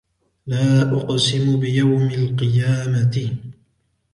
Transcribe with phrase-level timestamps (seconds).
[0.47, 3.35] لا أُقْسِمُ بِيَوْمِ الْقِيَامَةِ